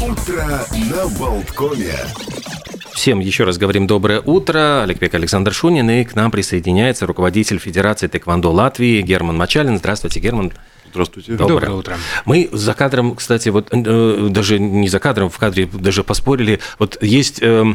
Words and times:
Утро 0.00 0.64
на 0.90 1.06
Болткоме. 1.18 1.94
Всем 2.94 3.20
еще 3.20 3.44
раз 3.44 3.58
говорим 3.58 3.86
доброе 3.86 4.20
утро. 4.20 4.82
Олег 4.82 4.98
Пек, 4.98 5.14
Александр 5.14 5.52
Шунин. 5.52 5.90
И 5.90 6.04
к 6.04 6.14
нам 6.14 6.30
присоединяется 6.30 7.06
руководитель 7.06 7.58
Федерации 7.58 8.06
тэквондо 8.06 8.50
Латвии 8.50 9.02
Герман 9.02 9.36
Мачалин. 9.36 9.78
Здравствуйте, 9.78 10.20
Герман. 10.20 10.52
Здравствуйте. 10.90 11.32
Доброе, 11.32 11.48
Доброе 11.48 11.72
утро. 11.72 11.96
Мы 12.24 12.48
за 12.50 12.72
кадром, 12.72 13.14
кстати, 13.14 13.50
вот 13.50 13.68
э, 13.70 14.28
даже 14.30 14.58
не 14.58 14.88
за 14.88 15.00
кадром, 15.00 15.28
в 15.28 15.36
кадре 15.36 15.68
даже 15.70 16.02
поспорили. 16.02 16.60
Вот 16.78 16.96
есть 17.02 17.40
э, 17.42 17.74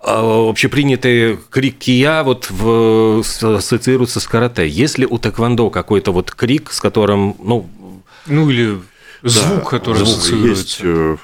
общепринятый 0.00 1.38
крик 1.50 1.78
кия 1.78 2.22
вот 2.22 2.50
в, 2.50 3.20
ассоциируется 3.20 4.18
с 4.18 4.26
карате. 4.26 4.66
Есть 4.66 4.98
ли 4.98 5.06
у 5.06 5.18
тэквондо 5.18 5.68
какой-то 5.68 6.10
вот 6.10 6.30
крик, 6.30 6.72
с 6.72 6.80
которым, 6.80 7.36
ну, 7.38 7.68
Ну 8.26 8.48
или 8.48 8.78
звук, 9.22 9.64
Да, 9.64 9.70
который 9.70 9.96
звук 9.98 10.08
ассоциируется. 10.08 10.60
Есть, 10.62 10.78
э, 10.82 11.16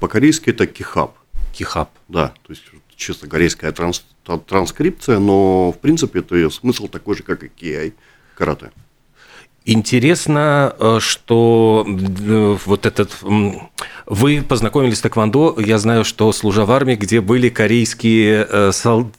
по-корейски 0.00 0.50
это 0.50 0.66
кихап. 0.66 1.14
кихап? 1.52 1.90
Да, 2.08 2.28
то 2.46 2.52
есть 2.52 2.62
чисто 2.96 3.26
корейская 3.28 3.72
транс- 3.72 4.04
тра- 4.24 4.38
транскрипция, 4.38 5.18
но 5.18 5.72
в 5.72 5.78
принципе 5.78 6.20
это 6.20 6.48
смысл 6.50 6.88
такой 6.88 7.16
же, 7.16 7.22
как 7.22 7.42
и 7.44 7.48
киай 7.48 7.94
карате. 8.36 8.70
Интересно, 9.68 10.76
э, 10.78 10.98
что 11.00 11.84
э, 11.86 12.56
вот 12.66 12.86
этот... 12.86 13.10
Вы 14.06 14.44
познакомились 14.48 14.98
с 14.98 15.00
тэквондо, 15.00 15.56
я 15.58 15.78
знаю, 15.78 16.04
что 16.04 16.30
служа 16.30 16.64
в 16.64 16.70
армии, 16.70 16.94
где 16.94 17.20
были 17.20 17.48
корейские... 17.48 18.46
сол- 18.72 19.10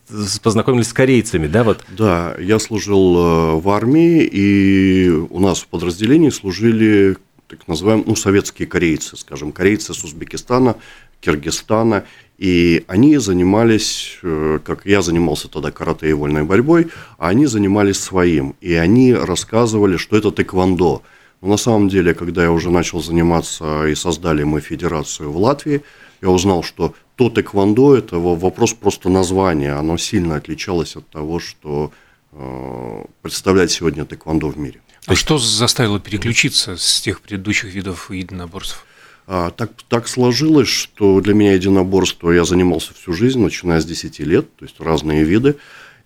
Познакомились 0.42 0.88
с 0.88 0.94
корейцами, 0.94 1.48
да, 1.48 1.66
вот? 1.66 1.84
Да, 1.90 2.34
я 2.40 2.59
служил 2.59 3.59
в 3.59 3.70
армии, 3.70 4.23
и 4.23 5.09
у 5.09 5.40
нас 5.42 5.59
в 5.59 5.68
подразделении 5.68 6.30
служили 6.30 7.18
так 7.48 7.68
называемые, 7.68 8.06
ну, 8.08 8.16
советские 8.16 8.68
корейцы, 8.68 9.16
скажем, 9.18 9.52
корейцы 9.52 9.94
с 9.94 10.04
Узбекистана, 10.04 10.76
Киргизстана, 11.22 12.04
и 12.38 12.84
они 12.88 13.18
занимались, 13.18 14.20
э, 14.22 14.59
как 14.64 14.86
я 14.86 15.02
занимался 15.02 15.48
тогда 15.48 15.72
карате 15.72 16.09
и 16.09 16.14
вольной 16.14 16.44
борьбой, 16.44 16.88
а 17.18 17.30
они 17.30 17.45
занимались 17.48 18.00
своим, 18.00 18.56
и 18.62 18.73
они 18.73 19.14
рассказывали, 19.14 19.98
что 19.98 20.18
это 20.18 20.31
тэквондо. 20.31 21.02
Но 21.42 21.48
на 21.50 21.58
самом 21.58 21.90
деле, 21.90 22.14
когда 22.14 22.44
я 22.44 22.52
уже 22.52 22.70
начал 22.70 23.02
заниматься 23.02 23.88
и 23.88 23.95
создали 23.95 24.44
мы 24.44 24.62
федерацию 24.62 25.31
в 25.31 25.38
Латвии, 25.38 25.81
я 26.22 26.30
узнал, 26.30 26.64
что 26.64 26.94
то 27.16 27.30
тэквондо– 27.30 27.95
это 27.98 28.20
во- 28.20 28.36
вопрос 28.36 28.73
просто 28.73 29.09
названия, 29.09 29.73
оно 29.73 29.98
сильно 29.98 30.36
отличалось 30.36 30.95
от 30.95 31.08
того, 31.08 31.40
что 31.40 31.92
э, 32.34 33.06
представляет 33.22 33.72
сегодня 33.72 34.06
тэквондо 34.06 34.48
в 34.48 34.58
мире. 34.58 34.81
А 35.08 35.16
что 35.16 35.38
заставило 35.38 36.02
переключиться 36.02 36.75
с 36.75 37.00
тех 37.00 37.22
предыдущих 37.22 37.73
видов 37.73 38.11
единоборств? 38.11 38.86
А, 39.25 39.52
так, 39.52 39.72
так 39.88 40.05
сложилось, 40.09 40.67
что 40.67 41.22
для 41.22 41.33
меня 41.33 41.53
единоборство 41.53 42.30
я 42.30 42.44
занимался 42.44 42.94
всю 42.94 43.13
жизнь, 43.13 43.39
начиная 43.39 43.80
с 43.80 43.85
10 43.85 44.19
лет, 44.19 44.53
то 44.58 44.66
есть 44.66 44.81
разные 44.81 45.23
виды. 45.23 45.55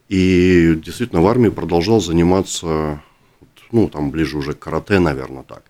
И 0.08 0.80
действительно 0.86 1.24
в 1.24 1.28
армии 1.28 1.50
продолжал 1.50 2.00
заниматься, 2.00 3.02
ну, 3.72 3.90
там 3.90 4.12
ближе 4.12 4.38
уже 4.38 4.54
к 4.54 4.60
карате, 4.60 5.00
наверное, 5.00 5.44
так. 5.44 5.64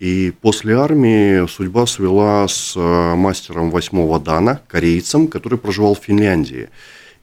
И 0.00 0.32
после 0.40 0.76
армии 0.76 1.46
судьба 1.46 1.86
свела 1.86 2.48
с 2.48 2.74
э, 2.76 3.14
мастером 3.14 3.70
восьмого 3.70 4.18
дана, 4.18 4.60
корейцем, 4.66 5.28
который 5.28 5.56
проживал 5.56 5.94
в 5.94 6.00
Финляндии. 6.00 6.68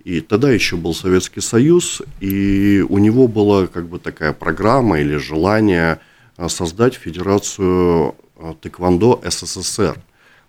И 0.04 0.20
тогда 0.20 0.52
еще 0.52 0.76
был 0.76 0.94
Советский 0.94 1.42
Союз, 1.42 2.02
и 2.20 2.86
у 2.88 2.98
него 2.98 3.28
была 3.28 3.68
как 3.68 3.88
бы 3.88 4.00
такая 4.00 4.34
программа 4.34 5.00
или 5.00 5.16
желание 5.16 6.00
э, 6.38 6.50
создать 6.50 6.95
Федерацию 6.95 8.16
э, 8.36 8.54
тэквондо 8.62 9.22
СССР. 9.23 9.98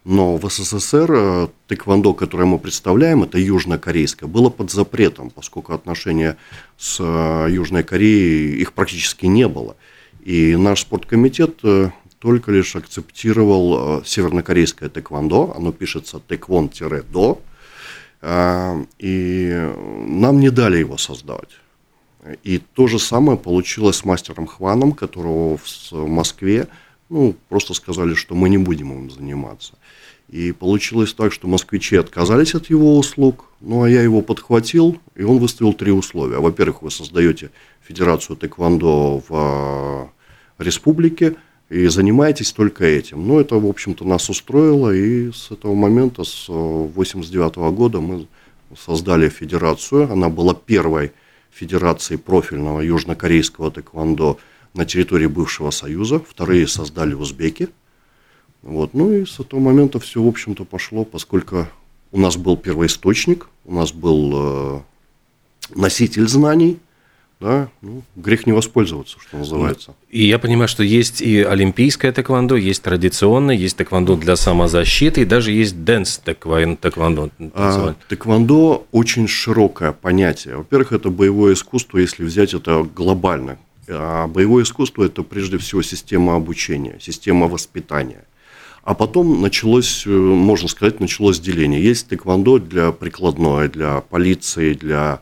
Но 0.05 0.37
в 0.37 0.51
СССР 0.51 1.11
э, 1.13 1.49
тэквондо, 1.69 2.15
которое 2.15 2.47
мы 2.47 2.59
представляем, 2.59 3.23
это 3.23 3.39
южнокорейское, 3.39 4.29
было 4.29 4.51
под 4.51 4.73
запретом, 4.73 5.31
поскольку 5.31 5.73
отношения 5.73 6.37
с 6.77 7.01
Южной 7.01 7.85
Кореей, 7.85 8.57
их 8.61 8.73
практически 8.73 9.27
не 9.27 9.47
было. 9.47 9.77
И 10.25 10.57
наш 10.57 10.81
спорткомитет 10.81 11.61
э, 11.63 11.91
только 12.19 12.51
лишь 12.51 12.75
акцептировал 12.75 14.01
э, 14.01 14.03
севернокорейское 14.07 14.89
тэквондо, 14.89 15.55
оно 15.55 15.71
пишется 15.71 16.19
тэквон-до, 16.19 17.33
а, 17.33 17.54
и 18.99 19.73
нам 20.07 20.41
не 20.41 20.51
дали 20.51 20.79
его 20.79 20.97
создать. 20.97 21.51
И 22.43 22.59
то 22.59 22.87
же 22.87 22.99
самое 22.99 23.39
получилось 23.39 23.97
с 23.97 24.05
мастером 24.05 24.47
Хваном, 24.47 24.93
которого 24.93 25.59
в 25.59 25.93
Москве 25.93 26.69
ну, 27.11 27.35
просто 27.49 27.75
сказали, 27.75 28.15
что 28.15 28.35
мы 28.35 28.49
не 28.49 28.59
будем 28.59 28.93
им 28.93 29.11
заниматься. 29.11 29.75
И 30.29 30.53
получилось 30.53 31.13
так, 31.13 31.33
что 31.33 31.49
москвичи 31.49 31.97
отказались 31.97 32.55
от 32.55 32.71
его 32.71 32.97
услуг, 32.97 33.51
ну 33.61 33.83
а 33.83 33.91
я 33.91 34.03
его 34.03 34.23
подхватил, 34.23 34.99
и 35.15 35.23
он 35.23 35.39
выставил 35.39 35.75
три 35.75 35.93
условия. 35.93 36.39
Во-первых, 36.39 36.83
вы 36.83 36.91
создаете 36.91 37.51
Федерацию 37.87 38.37
тэквондо 38.37 39.21
в 39.21 39.27
а, 39.31 40.09
республике 40.59 41.37
и 41.75 41.89
занимаетесь 41.89 42.53
только 42.53 42.85
этим. 42.85 43.27
Ну, 43.27 43.41
это, 43.41 43.57
в 43.57 43.67
общем-то, 43.67 44.05
нас 44.05 44.31
устроило, 44.31 44.95
и 44.95 45.33
с 45.33 45.51
этого 45.51 45.75
момента, 45.75 46.23
с 46.23 46.49
1989 46.49 47.57
года 47.75 48.01
мы 48.01 48.29
создали 48.79 49.29
федерацию. 49.29 50.09
Она 50.13 50.29
была 50.29 50.55
первой 50.55 51.11
федерацией 51.51 52.19
профильного 52.19 52.81
южнокорейского 52.81 53.73
тэквондо 53.73 54.39
на 54.73 54.85
территории 54.85 55.27
бывшего 55.27 55.71
Союза. 55.71 56.21
Вторые 56.21 56.69
создали 56.69 57.15
узбеки. 57.15 57.69
Вот. 58.63 58.95
Ну 58.95 59.13
и 59.13 59.27
с 59.27 59.41
этого 59.41 59.59
момента 59.59 59.99
все, 59.99 60.23
в 60.23 60.29
общем-то, 60.29 60.65
пошло, 60.65 61.05
поскольку 61.05 61.67
у 62.13 62.21
нас 62.21 62.37
был 62.37 62.57
первоисточник, 62.57 63.49
у 63.65 63.75
нас 63.75 63.93
был 63.93 64.33
э, 64.33 64.81
носитель 65.75 66.29
знаний, 66.29 66.79
да, 67.45 67.69
ну, 67.83 68.03
грех 68.17 68.47
не 68.47 68.53
воспользоваться, 68.53 69.19
что 69.21 69.37
называется. 69.37 69.95
И 70.09 70.25
я 70.25 70.39
понимаю, 70.39 70.67
что 70.67 70.83
есть 70.83 71.21
и 71.21 71.43
олимпийское 71.43 72.11
тэквондо, 72.11 72.57
есть 72.57 72.83
традиционное, 72.83 73.55
есть 73.55 73.77
тэквондо 73.77 74.17
для 74.17 74.37
самозащиты, 74.37 75.21
и 75.21 75.25
даже 75.27 75.53
есть 75.53 75.85
dance 75.85 76.23
тэквон- 76.25 76.79
тэквондо. 76.79 77.31
А, 77.53 77.95
тэквондо 78.09 78.87
очень 78.93 79.29
широкое 79.29 79.93
понятие. 79.93 80.57
Во-первых, 80.57 80.93
это 80.93 81.11
боевое 81.11 81.53
искусство, 81.53 81.99
если 81.99 82.25
взять 82.25 82.55
это 82.55 82.89
глобально. 82.97 83.59
А 83.89 84.27
боевое 84.27 84.65
искусство– 84.65 85.05
это 85.05 85.23
прежде 85.23 85.59
всего 85.59 85.83
система 85.83 86.37
обучения, 86.37 86.97
система 86.99 87.47
воспитания. 87.47 88.25
А 88.85 88.95
потом 88.95 89.43
началось, 89.43 90.05
э, 90.07 90.11
можно 90.11 90.69
сказать, 90.69 90.99
началось 90.99 91.41
деление. 91.41 91.83
Есть 91.83 92.09
тэквондо 92.09 92.59
для 92.59 92.93
прикладное, 92.93 93.69
для 93.69 94.01
полиции, 94.01 94.73
для 94.73 95.21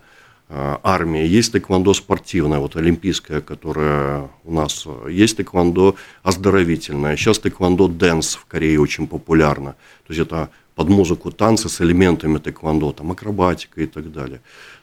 армии. 0.53 1.25
Есть 1.25 1.53
тэквондо 1.53 1.95
спортивное, 1.95 2.59
вот 2.59 2.77
олимпийское, 2.77 3.41
которое 3.41 4.29
у 4.45 4.53
нас. 4.53 4.85
э, 4.87 5.09
Есть 5.11 5.37
тэквондо 5.39 5.95
оздоровительное. 6.23 7.17
Сейчас 7.17 7.39
тэквондо 7.39 7.89
dance 7.89 8.35
в 8.35 8.45
Корее 8.45 8.79
очень 8.81 9.07
популярно. 9.07 9.73
То 10.07 10.13
есть 10.13 10.21
это 10.21 10.51
под 10.75 10.89
музыку 10.89 11.31
танцы 11.31 11.69
с 11.69 11.81
элементами 11.81 12.39
тэквондо, 12.39 12.93
там 12.93 13.13
акробатика 13.13 13.81
и 13.81 13.87
так 13.87 14.13
далее. 14.13 14.41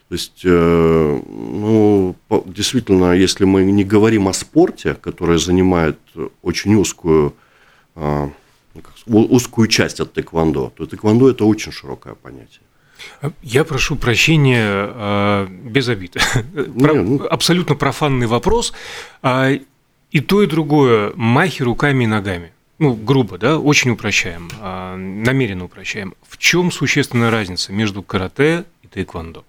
То 0.08 0.14
есть, 0.14 0.40
э, 0.44 1.20
ну, 1.28 2.16
действительно, 2.46 3.12
если 3.12 3.44
мы 3.44 3.62
не 3.62 3.84
говорим 3.84 4.26
о 4.26 4.32
спорте, 4.32 4.94
который 4.94 5.38
занимает 5.38 5.98
очень 6.42 6.74
узкую, 6.74 7.32
э, 7.94 8.28
ну, 9.06 9.24
узкую 9.24 9.68
часть 9.68 10.00
от 10.00 10.12
тэквондо, 10.12 10.72
то 10.76 10.86
тэквондо 10.86 11.30
это 11.30 11.44
очень 11.44 11.70
широкое 11.72 12.14
понятие. 12.14 12.62
Я 13.42 13.64
прошу 13.64 13.96
прощения, 13.96 14.66
э, 14.68 15.46
без 15.64 15.88
обид. 15.88 16.16
Про- 16.78 16.94
ну- 16.94 17.26
Абсолютно 17.30 17.74
профанный 17.74 18.26
вопрос. 18.26 18.72
А, 19.22 19.50
И 20.12 20.20
то, 20.20 20.42
и 20.42 20.46
другое 20.46 21.12
махи 21.14 21.62
руками 21.62 22.02
и 22.04 22.06
ногами. 22.08 22.52
Ну, 22.80 22.94
грубо, 22.94 23.38
да, 23.38 23.58
очень 23.58 23.92
упрощаем, 23.92 24.48
а, 24.60 24.96
намеренно 24.96 25.64
упрощаем. 25.66 26.14
В 26.28 26.36
чем 26.38 26.72
существенная 26.72 27.30
разница 27.30 27.72
между 27.72 28.02
карате 28.02 28.64
и 28.82 28.88
тайквондо? 28.88 29.44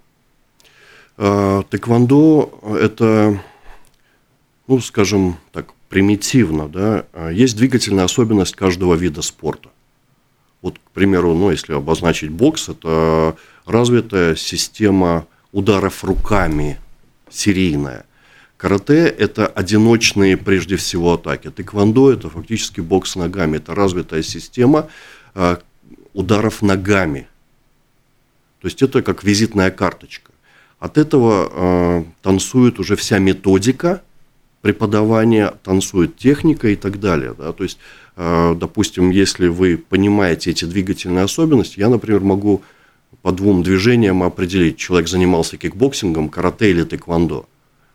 Э, 1.18 1.62
Тэквондо– 1.68 2.58
это, 2.80 3.42
ну, 4.68 4.80
скажем 4.80 5.36
так, 5.52 5.66
примитивно, 5.88 6.68
да, 6.68 7.04
есть 7.30 7.56
двигательная 7.56 8.04
особенность 8.04 8.54
каждого 8.54 8.94
вида 8.94 9.22
спорта. 9.22 9.68
Вот, 10.62 10.78
к 10.78 10.90
примеру, 10.92 11.34
ну, 11.34 11.50
если 11.50 11.74
обозначить 11.74 12.30
бокс, 12.30 12.68
это 12.68 13.36
развитая 13.66 14.36
система 14.36 15.26
ударов 15.50 16.04
руками, 16.04 16.78
серийная. 17.28 18.06
Карате– 18.56 19.08
это 19.18 19.48
одиночные, 19.48 20.36
прежде 20.36 20.76
всего, 20.76 21.14
атаки. 21.14 21.50
Тэквондо– 21.50 22.12
это 22.12 22.30
фактически 22.30 22.80
бокс 22.80 23.16
ногами. 23.16 23.56
Это 23.56 23.74
развитая 23.74 24.22
система 24.22 24.88
э, 25.34 25.56
ударов 26.14 26.62
ногами. 26.62 27.26
То 28.60 28.68
есть, 28.68 28.80
это 28.80 29.02
как 29.02 29.24
визитная 29.24 29.72
карточка. 29.72 30.30
От 30.78 30.96
этого 30.96 31.50
э, 31.50 32.04
танцует 32.22 32.78
уже 32.78 32.94
вся 32.94 33.18
методика 33.18 34.02
преподавание, 34.62 35.52
танцует 35.64 36.16
техника 36.16 36.68
и 36.68 36.76
так 36.76 37.00
далее. 37.00 37.34
Да? 37.36 37.52
То 37.52 37.64
есть, 37.64 37.78
э, 38.16 38.54
допустим, 38.58 39.10
если 39.10 39.48
вы 39.48 39.76
понимаете 39.76 40.50
эти 40.50 40.64
двигательные 40.64 41.24
особенности, 41.24 41.80
я, 41.80 41.88
например, 41.88 42.20
могу 42.20 42.62
по 43.20 43.32
двум 43.32 43.62
движениям 43.62 44.22
определить, 44.22 44.78
человек 44.78 45.08
занимался 45.08 45.56
кикбоксингом, 45.56 46.28
карате 46.28 46.70
или 46.70 46.84
тэквондо. 46.84 47.46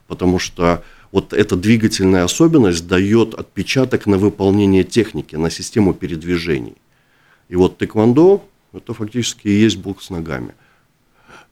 Потому 0.08 0.40
что 0.40 0.84
вот 1.12 1.34
эта 1.34 1.56
двигательная 1.56 2.26
особенность 2.26 2.86
дает 2.88 3.34
отпечаток 3.34 4.06
на 4.06 4.18
выполнение 4.18 4.84
техники, 4.84 5.36
на 5.36 5.50
систему 5.50 5.94
передвижений. 5.94 6.76
И 7.50 7.56
вот 7.56 7.78
тэквондо– 7.78 8.44
это 8.74 8.94
фактически 8.94 9.48
и 9.48 9.52
есть 9.52 9.78
бокс 9.78 10.06
с 10.06 10.10
ногами– 10.10 10.54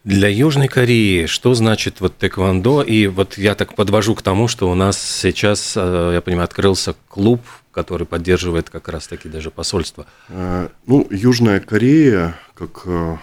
для 0.06 0.30
Южной 0.30 0.68
Кореи 0.68 1.25
что 1.25 1.56
значит 1.56 2.00
вот 2.00 2.16
тэквондо? 2.16 2.84
И 2.84 3.07
вот 3.07 3.38
я 3.38 3.56
так 3.56 3.75
подвожу 3.75 4.13
к 4.16 4.22
тому, 4.22 4.48
что 4.48 4.72
у 4.72 4.75
нас 4.75 5.02
сейчас, 5.02 5.74
э, 5.75 6.12
я 6.13 6.22
понимаю, 6.22 6.46
открылся 6.46 6.96
клуб, 7.10 7.42
который 7.72 8.06
поддерживает 8.06 8.69
как 8.69 8.88
раз-таки 8.88 9.28
даже 9.28 9.50
посольство. 9.50 10.06
Э, 10.30 10.69
ну, 10.86 11.07
Южная 11.10 11.60
Корея, 11.60 12.38
как 12.54 12.84
э, 12.86 13.18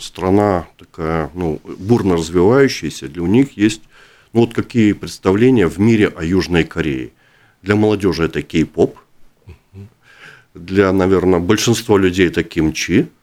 страна 0.00 0.66
такая, 0.78 1.30
ну, 1.34 1.60
бурно 1.64 2.16
развивающаяся, 2.16 3.08
для 3.08 3.22
них 3.22 3.56
есть, 3.56 3.80
ну, 4.34 4.40
вот 4.42 4.52
какие 4.52 4.92
представления 4.92 5.66
в 5.66 5.78
мире 5.78 6.08
о 6.08 6.22
Южной 6.22 6.64
Корее. 6.64 7.10
Для 7.62 7.74
молодежи 7.74 8.24
это 8.24 8.42
кей-поп, 8.42 8.98
для, 10.52 10.92
наверное, 10.92 11.40
большинства 11.40 11.96
людей 11.96 12.26
это 12.28 12.42
кимчи– 12.42 13.08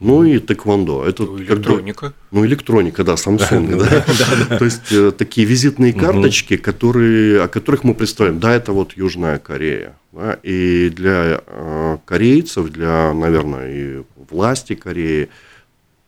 ну 0.00 0.24
и 0.24 0.38
тэквондо. 0.38 1.04
Это 1.04 1.24
ну, 1.24 1.38
электроника. 1.38 2.06
Как, 2.06 2.14
ну, 2.30 2.46
электроника, 2.46 3.04
да, 3.04 3.14
Samsung. 3.14 3.76
да. 3.76 4.58
То 4.58 4.64
есть 4.64 4.92
э, 4.92 5.12
такие 5.12 5.46
визитные 5.46 5.92
карточки, 5.92 6.56
которые, 6.56 7.42
о 7.42 7.48
которых 7.48 7.84
мы 7.84 7.94
представляем. 7.94 8.40
Да, 8.40 8.54
это 8.54 8.72
вот 8.72 8.96
Южная 8.96 9.38
Корея. 9.38 9.96
Да, 10.12 10.38
и 10.42 10.90
для 10.90 11.42
э, 11.46 11.98
корейцев, 12.04 12.70
для, 12.70 13.12
наверное, 13.12 13.70
и 13.72 14.02
власти 14.30 14.74
Кореи, 14.74 15.28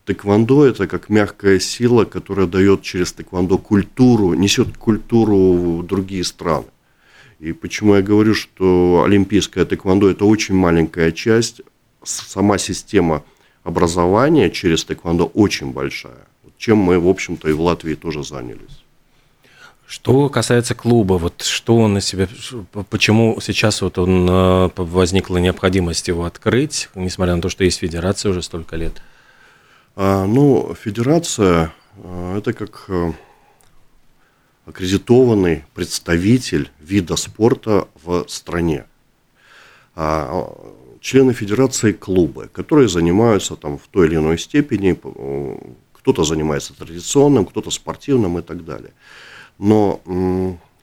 тэквондо– 0.05 0.65
это 0.65 0.87
как 0.87 1.09
мягкая 1.09 1.59
сила, 1.59 2.05
которая 2.05 2.47
дает 2.47 2.81
через 2.81 3.13
тэквондо 3.13 3.57
культуру, 3.57 4.33
несет 4.33 4.77
культуру 4.77 5.53
в 5.53 5.85
другие 5.85 6.23
страны. 6.23 6.65
И 7.39 7.53
почему 7.53 7.95
я 7.95 8.01
говорю, 8.01 8.33
что 8.33 9.03
олимпийское 9.05 9.63
тэквондо– 9.63 10.09
это 10.11 10.25
очень 10.25 10.55
маленькая 10.55 11.11
часть, 11.11 11.61
сама 12.03 12.57
система– 12.57 13.23
образования 13.69 14.49
через 14.49 14.83
тэквондо 14.83 15.25
очень 15.25 15.71
большая, 15.71 16.27
чем 16.57 16.77
мы, 16.77 16.99
в 16.99 17.07
общем-то, 17.07 17.49
и 17.49 17.53
в 17.53 17.61
Латвии 17.61 17.95
тоже 17.95 18.23
занялись. 18.23 18.83
Что 19.87 20.29
касается 20.29 20.75
клуба, 20.75 21.13
вот 21.13 21.41
что 21.41 21.77
он 21.77 21.93
на 21.93 22.01
себя, 22.01 22.27
почему 22.91 23.39
сейчас 23.41 23.81
вот 23.81 23.97
он 23.97 24.29
э, 24.29 24.69
возникла 24.75 25.37
необходимость 25.37 26.07
его 26.07 26.25
открыть, 26.25 26.89
несмотря 26.93 27.35
на 27.35 27.41
то, 27.41 27.49
что 27.49 27.63
есть 27.63 27.79
федерация 27.79 28.29
уже 28.29 28.43
столько 28.43 28.75
лет? 28.75 29.01
А, 29.95 30.27
ну, 30.27 30.75
федерация 30.79 31.73
э, 31.97 32.37
это 32.37 32.53
как 32.53 32.85
э, 32.89 33.13
аккредитованный 34.67 35.65
представитель 35.73 36.69
вида 36.79 37.15
спорта 37.15 37.87
в 38.03 38.25
стране. 38.27 38.85
А, 39.95 40.53
члены 41.01 41.33
федерации 41.33 41.91
клубы, 41.91 42.49
которые 42.51 42.87
занимаются 42.87 43.55
там 43.55 43.77
в 43.77 43.87
той 43.87 44.07
или 44.07 44.15
иной 44.15 44.37
степени, 44.37 44.99
кто-то 45.93 46.23
занимается 46.23 46.73
традиционным, 46.73 47.45
кто-то 47.45 47.71
спортивным 47.71 48.39
и 48.39 48.41
так 48.41 48.65
далее. 48.65 48.91
Но, 49.57 50.01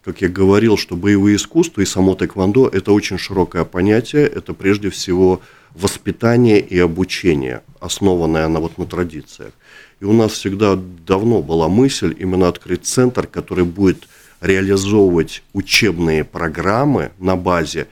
как 0.04 0.20
я 0.20 0.28
говорил, 0.28 0.76
что 0.76 0.96
боевые 0.96 1.36
искусства 1.36 1.80
и 1.80 1.86
само 1.86 2.14
тэквондо– 2.14 2.68
это 2.72 2.92
очень 2.92 3.18
широкое 3.18 3.64
понятие, 3.64 4.26
это 4.26 4.54
прежде 4.54 4.90
всего 4.90 5.40
воспитание 5.74 6.60
и 6.60 6.78
обучение, 6.78 7.62
основанное 7.80 8.48
на, 8.48 8.60
вот, 8.60 8.78
на 8.78 8.86
традициях. 8.86 9.52
И 10.00 10.04
у 10.04 10.12
нас 10.12 10.32
всегда 10.32 10.76
давно 11.06 11.42
была 11.42 11.68
мысль 11.68 12.14
именно 12.18 12.48
открыть 12.48 12.84
центр, 12.84 13.26
который 13.26 13.64
будет 13.64 14.08
реализовывать 14.40 15.42
учебные 15.54 16.24
программы 16.24 17.10
на 17.18 17.36
базе 17.36 17.88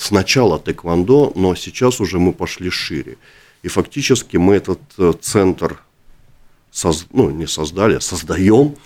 сначала 0.00 0.58
тэквондо, 0.58 1.32
но 1.34 1.54
сейчас 1.54 2.00
уже 2.00 2.18
мы 2.18 2.32
пошли 2.32 2.70
шире. 2.70 3.18
И 3.62 3.68
фактически 3.68 4.38
мы 4.38 4.54
этот 4.54 4.80
э, 4.96 5.12
центр, 5.20 5.82
соз... 6.70 7.06
ну 7.12 7.28
не 7.30 7.46
создали, 7.46 7.96
а 7.96 8.00
создаем, 8.00 8.76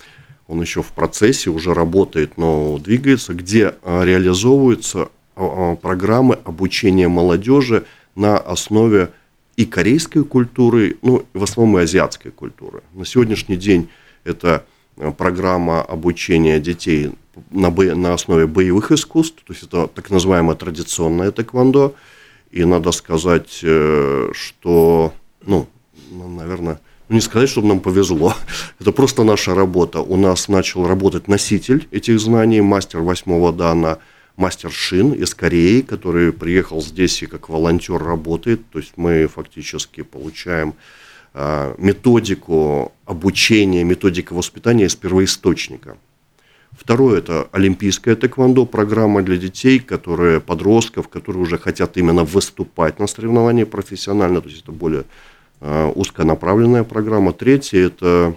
он 0.47 0.61
еще 0.61 0.81
в 0.83 0.91
процессе, 0.91 1.49
уже 1.49 1.73
работает, 1.73 2.37
но 2.37 2.77
двигается, 2.79 3.33
где 3.33 3.75
э, 3.81 4.03
реализовываются 4.03 5.07
э, 5.37 5.77
программы 5.81 6.35
обучения 6.43 7.07
молодежи 7.07 7.85
на 8.15 8.37
основе 8.37 9.11
и 9.55 9.65
корейской 9.65 10.25
культуры, 10.25 10.97
ну, 11.01 11.25
в 11.33 11.43
основном 11.43 11.79
и 11.79 11.83
азиатской 11.83 12.31
культуры. 12.31 12.83
На 12.93 13.05
сегодняшний 13.05 13.55
день 13.55 13.87
это 14.25 14.65
программа 15.17 15.81
обучения 15.81 16.59
детей 16.59 17.11
на, 17.51 17.69
бо... 17.69 17.83
на 17.83 18.13
основе 18.13 18.47
боевых 18.47 18.91
искусств, 18.91 19.43
то 19.45 19.53
есть 19.53 19.63
это 19.63 19.87
так 19.87 20.09
называемое 20.09 20.55
традиционное 20.55 21.31
тэквондо. 21.31 21.95
И 22.51 22.63
надо 22.63 22.91
сказать, 22.91 23.59
э, 23.63 24.29
что, 24.33 25.13
ну, 25.45 25.67
ну, 26.09 26.29
наверное, 26.29 26.79
ну, 27.09 27.15
не 27.15 27.21
сказать, 27.21 27.49
чтобы 27.49 27.67
нам 27.67 27.79
повезло. 27.79 28.33
Это 28.79 28.91
просто 28.91 29.23
наша 29.23 29.53
работа. 29.53 29.99
У 29.99 30.15
нас 30.15 30.47
начал 30.47 30.87
работать 30.87 31.27
носитель 31.27 31.87
этих 31.91 32.19
знаний, 32.19 32.61
мастер 32.61 33.01
восьмого 33.01 33.51
дана, 33.53 33.99
мастер 34.37 34.71
Шин 34.71 35.11
из 35.11 35.35
Кореи, 35.35 35.81
который 35.81 36.31
приехал 36.33 36.81
здесь 36.81 37.21
и 37.21 37.25
как 37.25 37.49
волонтер 37.49 38.01
работает. 38.01 38.61
То 38.71 38.79
есть 38.79 38.93
мы 38.95 39.27
фактически 39.27 40.01
получаем 40.01 40.73
э, 41.33 41.75
методику 41.77 42.91
обучения, 43.05 43.83
методику 43.83 44.35
воспитания 44.35 44.85
из 44.85 44.95
первоисточника. 44.95 45.97
Второе– 46.77 47.17
это 47.19 47.47
олимпийская 47.51 48.15
тэквондо, 48.15 48.65
программа 48.65 49.21
для 49.21 49.37
детей, 49.37 49.79
которые, 49.79 50.39
подростков, 50.39 51.07
которые 51.07 51.41
уже 51.43 51.57
хотят 51.57 51.97
именно 51.97 52.23
выступать 52.23 52.99
на 52.99 53.07
соревновании 53.07 53.63
профессионально, 53.63 54.41
то 54.41 54.49
есть 54.49 54.63
это 54.63 54.71
более 54.71 55.05
э, 55.61 55.91
узконаправленная 55.95 56.83
программа. 56.83 57.33
Третье– 57.33 57.79
это 57.87 58.35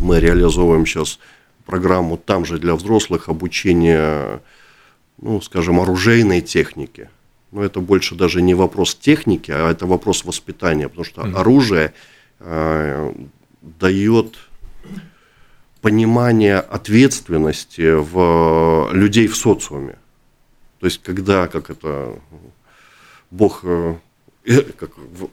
мы 0.00 0.20
реализовываем 0.20 0.86
сейчас 0.86 1.18
программу 1.66 2.16
там 2.16 2.44
же 2.44 2.58
для 2.58 2.74
взрослых 2.74 3.28
обучения, 3.28 4.40
ну, 5.20 5.40
скажем, 5.40 5.80
оружейной 5.80 6.40
техники. 6.40 7.08
Но 7.52 7.62
это 7.62 7.80
больше 7.80 8.14
даже 8.14 8.42
не 8.42 8.54
вопрос 8.54 8.94
техники, 8.94 9.50
а 9.50 9.70
это 9.70 9.86
вопрос 9.86 10.24
воспитания, 10.24 10.88
потому 10.88 11.04
что 11.04 11.22
mm-hmm. 11.22 11.36
оружие 11.36 11.94
э, 12.40 13.12
дает 13.62 14.38
понимание 15.84 16.60
ответственности 16.60 17.92
в 17.92 18.88
людей 18.94 19.26
в 19.26 19.36
социуме. 19.36 19.96
То 20.80 20.86
есть, 20.86 21.02
когда, 21.02 21.46
как 21.46 21.68
это, 21.68 22.14
Бог 23.30 23.60
э, 23.64 23.96
э, 24.46 24.62
как, 24.78 24.92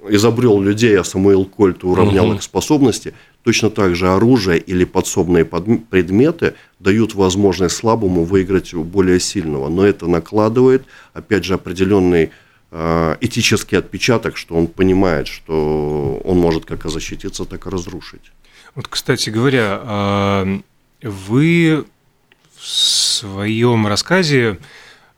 изобрел 0.09 0.59
людей, 0.59 0.99
а 0.99 1.05
Самуил 1.05 1.45
Кольт 1.45 1.85
уравнял 1.85 2.25
угу. 2.25 2.35
их 2.35 2.43
способности, 2.43 3.13
точно 3.43 3.69
так 3.69 3.95
же 3.95 4.09
оружие 4.09 4.59
или 4.59 4.83
подсобные 4.83 5.45
предметы 5.45 6.55
дают 6.79 7.15
возможность 7.15 7.77
слабому 7.77 8.25
выиграть 8.25 8.73
у 8.73 8.83
более 8.83 9.21
сильного. 9.21 9.69
Но 9.69 9.85
это 9.85 10.07
накладывает, 10.07 10.83
опять 11.13 11.45
же, 11.45 11.53
определенный 11.53 12.31
э, 12.71 13.15
этический 13.21 13.77
отпечаток, 13.77 14.35
что 14.35 14.55
он 14.55 14.67
понимает, 14.67 15.29
что 15.29 16.21
он 16.25 16.39
может 16.39 16.65
как 16.65 16.85
и 16.85 16.89
защититься, 16.89 17.45
так 17.45 17.67
и 17.67 17.69
разрушить. 17.69 18.33
Вот, 18.75 18.87
кстати 18.87 19.29
говоря, 19.29 19.79
а, 19.83 20.61
вы 21.01 21.85
в 22.55 22.67
своем 22.67 23.87
рассказе 23.87 24.59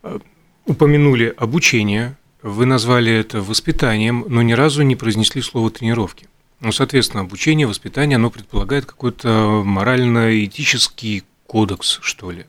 а, 0.01 0.19
упомянули 0.65 1.33
обучение, 1.37 2.17
вы 2.41 2.65
назвали 2.65 3.11
это 3.11 3.41
воспитанием, 3.41 4.25
но 4.27 4.41
ни 4.41 4.53
разу 4.53 4.81
не 4.81 4.95
произнесли 4.95 5.41
слово 5.41 5.69
тренировки. 5.71 6.27
Ну, 6.59 6.71
соответственно, 6.71 7.21
обучение, 7.21 7.67
воспитание, 7.67 8.15
оно 8.15 8.29
предполагает 8.29 8.85
какой-то 8.85 9.61
морально-этический 9.65 11.23
кодекс, 11.45 11.99
что 12.01 12.31
ли. 12.31 12.45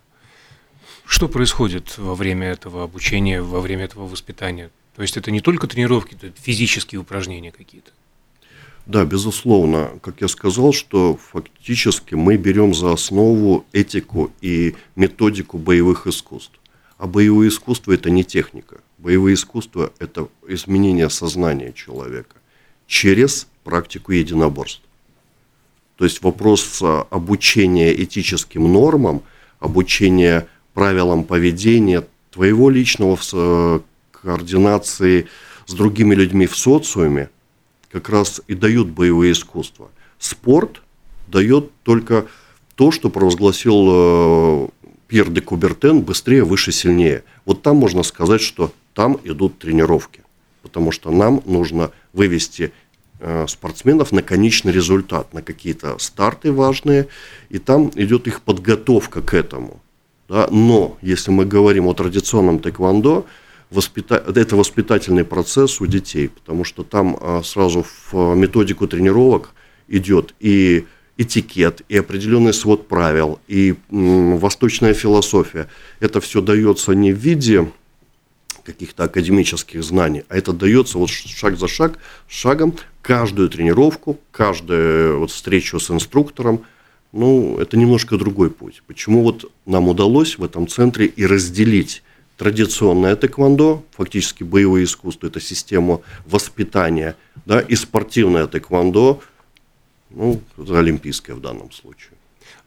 Что 1.04 1.28
происходит 1.28 1.98
во 1.98 2.14
время 2.14 2.48
этого 2.48 2.84
обучения, 2.84 3.42
во 3.42 3.60
время 3.60 3.84
этого 3.84 4.06
воспитания? 4.06 4.70
То 4.96 5.02
есть 5.02 5.16
это 5.16 5.30
не 5.30 5.40
только 5.40 5.66
тренировки, 5.66 6.14
это 6.14 6.32
физические 6.40 7.00
упражнения 7.00 7.50
какие-то. 7.50 7.90
Да, 8.86 9.04
безусловно, 9.06 9.98
как 10.02 10.20
я 10.20 10.28
сказал, 10.28 10.72
что 10.72 11.16
фактически 11.16 12.14
мы 12.14 12.36
берем 12.36 12.74
за 12.74 12.92
основу 12.92 13.64
этику 13.72 14.30
и 14.42 14.74
методику 14.94 15.56
боевых 15.56 16.06
искусств. 16.06 16.58
А 16.98 17.06
боевые 17.06 17.48
искусства– 17.48 17.92
это 17.94 18.10
не 18.10 18.24
техника. 18.24 18.80
Боевые 18.98 19.34
искусства– 19.34 19.92
это 19.98 20.28
изменение 20.46 21.08
сознания 21.08 21.72
человека 21.72 22.36
через 22.86 23.48
практику 23.64 24.12
единоборств. 24.12 24.82
То 25.96 26.04
есть 26.04 26.22
вопрос 26.22 26.82
обучения 26.82 27.94
этическим 28.02 28.70
нормам, 28.70 29.22
обучение 29.60 30.46
правилам 30.74 31.24
поведения, 31.24 32.04
твоего 32.30 32.68
личного 32.68 33.18
э, 33.32 33.80
координации 34.10 35.28
с 35.66 35.72
другими 35.72 36.14
людьми 36.14 36.46
в 36.46 36.56
социуме, 36.56 37.30
как 37.94 38.08
раз 38.08 38.42
и 38.48 38.54
дают 38.54 38.88
боевые 38.88 39.30
искусства. 39.30 39.88
Спорт 40.18 40.82
дает 41.28 41.70
только 41.84 42.26
то, 42.74 42.90
что 42.90 43.08
провозгласил 43.08 43.86
э, 43.88 44.68
Пьер 45.06 45.30
де 45.30 45.40
Кубертен 45.40 46.00
«быстрее, 46.00 46.42
выше, 46.42 46.72
сильнее». 46.72 47.22
Вот 47.44 47.62
там 47.62 47.76
можно 47.76 48.02
сказать, 48.02 48.40
что 48.40 48.72
там 48.94 49.20
идут 49.22 49.60
тренировки, 49.60 50.22
потому 50.62 50.90
что 50.90 51.12
нам 51.12 51.40
нужно 51.44 51.92
вывести 52.12 52.72
э, 53.20 53.46
спортсменов 53.46 54.10
на 54.10 54.22
конечный 54.22 54.72
результат, 54.72 55.32
на 55.32 55.42
какие-то 55.42 55.96
старты 55.98 56.50
важные, 56.50 57.06
и 57.48 57.58
там 57.60 57.92
идет 57.94 58.26
их 58.26 58.40
подготовка 58.40 59.22
к 59.22 59.34
этому. 59.34 59.80
Да? 60.28 60.48
Но 60.50 60.98
если 61.00 61.30
мы 61.30 61.44
говорим 61.44 61.86
о 61.86 61.94
традиционном 61.94 62.58
тэквондо, 62.58 63.24
воспита... 63.70 64.16
это 64.34 64.56
воспитательный 64.56 65.24
процесс 65.24 65.80
у 65.80 65.86
детей, 65.86 66.28
потому 66.28 66.64
что 66.64 66.82
там 66.84 67.16
а, 67.20 67.42
сразу 67.42 67.84
в 68.10 68.34
методику 68.34 68.86
тренировок 68.86 69.50
идет 69.88 70.34
и 70.40 70.86
этикет, 71.16 71.82
и 71.88 71.96
определенный 71.96 72.52
свод 72.52 72.88
правил, 72.88 73.38
и 73.46 73.76
восточная 73.90 74.94
философия. 74.94 75.68
Это 76.00 76.20
все 76.20 76.40
дается 76.40 76.92
не 76.92 77.12
в 77.12 77.16
виде 77.16 77.70
каких-то 78.64 79.04
академических 79.04 79.84
знаний, 79.84 80.24
а 80.28 80.36
это 80.36 80.52
дается 80.52 80.98
вот 80.98 81.10
шаг 81.10 81.58
за 81.58 81.68
шаг, 81.68 81.98
шагом, 82.28 82.74
каждую 83.02 83.48
тренировку, 83.48 84.18
каждую 84.32 85.20
вот 85.20 85.30
встречу 85.30 85.78
с 85.78 85.90
инструктором, 85.90 86.64
ну, 87.12 87.58
это 87.58 87.76
немножко 87.76 88.16
другой 88.16 88.50
путь. 88.50 88.82
Почему 88.88 89.22
вот 89.22 89.50
нам 89.66 89.88
удалось 89.88 90.36
в 90.36 90.42
этом 90.42 90.66
центре 90.66 91.06
и 91.06 91.24
разделить 91.26 92.02
традиционное 92.44 93.16
тэквондо, 93.16 93.82
фактически 93.96 94.44
боевое 94.44 94.84
искусство, 94.84 95.28
это 95.28 95.40
система 95.40 96.02
воспитания, 96.26 97.16
да, 97.46 97.58
и 97.58 97.74
спортивное 97.74 98.46
тэквондо, 98.46 99.20
ну, 100.10 100.42
олимпийское 100.58 101.34
в 101.34 101.40
данном 101.40 101.72
случае. 101.72 102.10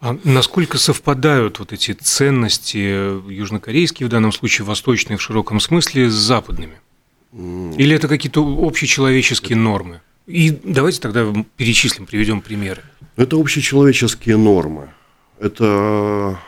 А 0.02 0.18
насколько 0.24 0.80
совпадают 0.80 1.60
вот 1.60 1.74
эти 1.74 1.92
ценности 1.92 3.32
южнокорейские, 3.32 4.08
в 4.08 4.10
данном 4.10 4.32
случае 4.32 4.66
восточные 4.66 5.18
в 5.18 5.22
широком 5.22 5.60
смысле, 5.60 6.10
с 6.10 6.14
западными? 6.16 6.80
Или 7.78 7.96
это 7.96 8.08
какие-то 8.08 8.42
общечеловеческие 8.42 9.58
нормы? 9.58 10.02
И 10.26 10.60
давайте 10.64 11.00
тогда 11.02 11.32
перечислим, 11.56 12.08
приведем 12.08 12.42
примеры. 12.42 12.82
Это 13.16 13.36
общечеловеческие 13.36 14.38
нормы. 14.38 14.90
Это 15.40 16.40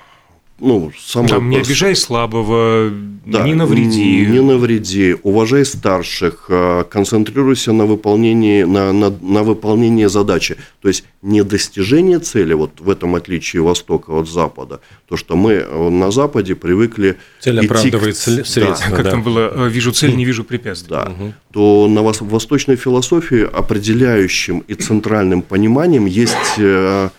ну, 0.60 0.92
самое 1.00 1.30
Там, 1.30 1.50
не 1.50 1.58
обижай 1.58 1.96
слабого, 1.96 2.92
да, 3.26 3.44
не 3.44 3.54
навреди. 3.54 4.26
Не 4.26 4.42
навреди, 4.42 5.16
уважай 5.24 5.66
старших, 5.66 6.46
а, 6.50 6.84
концентрируйся 6.84 7.74
на 7.74 7.86
выполнении, 7.86 8.64
на, 8.64 8.92
на, 8.92 9.10
на 9.22 9.44
выполнении 9.44 10.06
задачи. 10.06 10.58
То 10.82 10.88
есть 10.88 11.04
не 11.22 11.44
достижение 11.44 12.20
цели, 12.20 12.54
вот 12.54 12.80
в 12.80 12.90
этом 12.90 13.16
отличие 13.16 13.62
Востока 13.62 14.12
от 14.12 14.30
Запада, 14.30 14.80
то, 15.08 15.18
что 15.18 15.36
мы 15.36 15.54
э, 15.54 15.90
на 15.90 16.12
Западе 16.12 16.56
привыкли 16.56 17.18
Цель 17.40 17.60
оправдывает 17.60 18.16
к... 18.16 18.18
средства. 18.18 18.62
Да. 18.90 18.96
Как 18.96 19.04
да. 19.04 19.12
там 19.12 19.24
было, 19.24 19.52
э, 19.54 19.70
вижу 19.70 19.92
цель, 19.92 20.16
не 20.16 20.26
вижу 20.26 20.44
препятствий. 20.44 20.90
Да. 20.90 21.12
Угу. 21.12 21.34
То 21.52 21.88
на 21.90 22.02
восточной 22.02 22.76
философии 22.76 23.42
определяющим 23.42 24.60
и 24.60 24.74
центральным 24.74 25.42
пониманием 25.42 26.06
есть 26.06 26.58
э, 26.58 27.10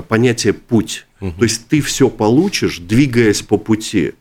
понятие 0.00 0.54
«путь». 0.54 1.06
Угу. 1.20 1.32
То 1.38 1.44
есть 1.44 1.68
ты 1.68 1.80
все 1.82 2.08
получишь, 2.08 2.78
двигаясь 2.78 3.42
по 3.42 3.58
пути. 3.58 4.14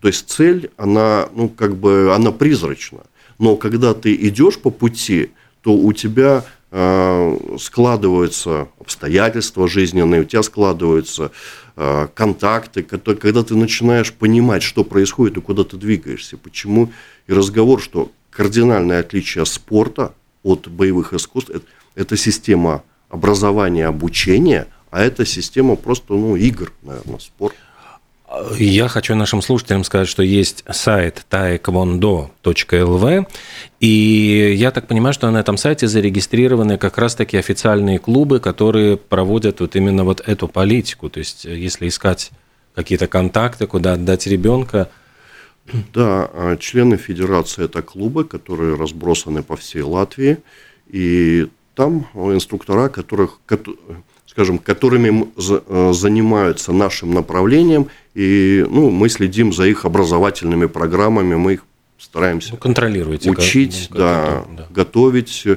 То 0.00 0.08
есть 0.08 0.28
цель, 0.28 0.70
она, 0.76 1.28
ну, 1.34 1.48
как 1.48 1.76
бы, 1.76 2.12
она 2.14 2.30
призрачна. 2.30 3.00
Но 3.38 3.56
когда 3.56 3.94
ты 3.94 4.14
идешь 4.14 4.58
по 4.58 4.70
пути, 4.70 5.30
то 5.62 5.72
у 5.72 5.92
тебя 5.94 6.44
э, 6.70 7.56
складываются 7.58 8.68
обстоятельства 8.78 9.66
жизненные, 9.66 10.20
у 10.20 10.24
тебя 10.24 10.42
складываются 10.42 11.32
э, 11.76 12.08
контакты, 12.14 12.82
которые, 12.82 13.18
когда 13.18 13.42
ты 13.42 13.56
начинаешь 13.56 14.12
понимать, 14.12 14.62
что 14.62 14.84
происходит 14.84 15.38
и 15.38 15.40
куда 15.40 15.64
ты 15.64 15.78
двигаешься. 15.78 16.36
Почему 16.36 16.92
и 17.26 17.32
разговор, 17.32 17.80
что 17.80 18.12
кардинальное 18.30 19.00
отличие 19.00 19.46
спорта 19.46 20.12
от 20.42 20.68
боевых 20.68 21.14
искусств 21.14 21.50
это, 21.50 21.64
это 21.94 22.16
система 22.16 22.82
образования, 23.14 23.86
обучения, 23.86 24.66
а 24.90 25.00
это 25.02 25.24
система 25.24 25.76
просто 25.76 26.14
ну, 26.14 26.36
игр, 26.36 26.72
наверное, 26.82 27.20
спорт. 27.20 27.54
Я 28.58 28.88
хочу 28.88 29.14
нашим 29.14 29.40
слушателям 29.42 29.84
сказать, 29.84 30.08
что 30.08 30.24
есть 30.24 30.64
сайт 30.68 31.24
taekwondo.lv, 31.30 33.26
и 33.78 34.54
я 34.56 34.70
так 34.72 34.88
понимаю, 34.88 35.14
что 35.14 35.30
на 35.30 35.38
этом 35.38 35.56
сайте 35.56 35.86
зарегистрированы 35.86 36.76
как 36.76 36.98
раз-таки 36.98 37.36
официальные 37.36 38.00
клубы, 38.00 38.40
которые 38.40 38.96
проводят 38.96 39.60
вот 39.60 39.76
именно 39.76 40.02
вот 40.02 40.20
эту 40.26 40.48
политику. 40.48 41.08
То 41.10 41.20
есть, 41.20 41.44
если 41.44 41.86
искать 41.86 42.32
какие-то 42.74 43.06
контакты, 43.06 43.68
куда 43.68 43.92
отдать 43.92 44.26
ребенка. 44.26 44.90
Да, 45.92 46.28
а 46.34 46.56
члены 46.56 46.96
федерации 46.96 47.66
это 47.66 47.82
клубы, 47.82 48.24
которые 48.24 48.74
разбросаны 48.74 49.44
по 49.44 49.54
всей 49.56 49.82
Латвии, 49.82 50.38
и 50.88 51.46
там 51.74 52.06
инструктора, 52.14 52.88
которых, 52.88 53.40
скажем, 54.26 54.58
которыми 54.58 55.28
э, 55.36 55.92
занимаются 55.92 56.72
нашим 56.72 57.12
направлением, 57.12 57.88
и 58.14 58.64
ну, 58.68 58.90
мы 58.90 59.08
следим 59.08 59.52
за 59.52 59.66
их 59.66 59.84
образовательными 59.84 60.66
программами, 60.66 61.34
мы 61.34 61.54
их 61.54 61.64
стараемся 61.98 62.52
ну, 62.52 62.58
контролируете, 62.58 63.30
учить, 63.30 63.88
как, 63.88 63.98
да, 63.98 64.44
да. 64.56 64.66
готовить. 64.70 65.44
Э, 65.46 65.56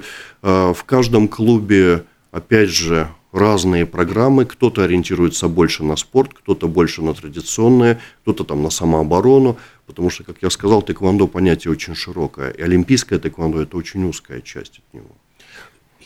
в 0.73 0.83
каждом 0.85 1.27
клубе, 1.27 2.03
опять 2.31 2.69
же, 2.69 3.07
разные 3.31 3.85
программы. 3.85 4.45
Кто-то 4.45 4.83
ориентируется 4.83 5.47
больше 5.47 5.83
на 5.83 5.95
спорт, 5.95 6.33
кто-то 6.33 6.67
больше 6.67 7.01
на 7.01 7.13
традиционное, 7.13 7.99
кто-то 8.21 8.43
там 8.43 8.63
на 8.63 8.69
самооборону. 8.69 9.57
Потому 9.85 10.09
что, 10.09 10.23
как 10.23 10.37
я 10.41 10.49
сказал, 10.49 10.81
тэквондо 10.81 11.27
понятие 11.27 11.71
очень 11.71 11.95
широкое. 11.95 12.51
И 12.51 12.61
олимпийское 12.61 13.19
тэквондо– 13.19 13.61
это 13.61 13.77
очень 13.77 14.07
узкая 14.07 14.41
часть 14.41 14.79
от 14.79 14.93
него. 14.93 15.15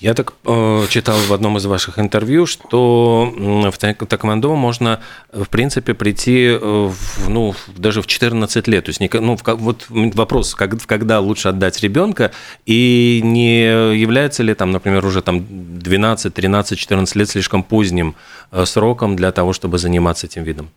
Я 0.02 0.16
так 0.16 0.34
э, 0.46 0.86
читал 0.90 1.16
в 1.20 1.32
одном 1.32 1.58
из 1.58 1.66
ваших 1.68 2.00
интервью, 2.00 2.48
что 2.48 3.32
в 3.72 3.78
тэквондо 3.78 4.56
можно, 4.56 5.00
в 5.32 5.48
принципе, 5.48 5.94
прийти 5.94 6.48
э, 6.48 6.58
в, 6.60 7.30
ну, 7.30 7.54
даже 7.78 8.02
в 8.02 8.08
14 8.08 8.68
лет. 8.68 8.86
То 8.86 8.90
есть, 8.90 9.14
ну, 9.14 9.38
вот 9.44 9.86
вопрос, 9.90 10.56
как, 10.56 10.82
когда 10.88 11.20
лучше 11.20 11.50
отдать 11.50 11.80
ребенка, 11.82 12.32
и 12.66 13.22
не 13.24 13.66
является 13.96 14.42
ли 14.42 14.56
там, 14.56 14.72
например, 14.72 15.06
уже 15.06 15.22
там 15.22 15.46
12, 15.78 16.34
13, 16.34 16.80
14 16.80 17.16
лет 17.16 17.30
слишком 17.30 17.62
поздним 17.62 18.16
э, 18.52 18.66
сроком 18.66 19.16
для 19.16 19.32
того, 19.32 19.54
чтобы 19.54 19.78
заниматься 19.78 20.26
этим 20.26 20.44
видом? 20.44 20.72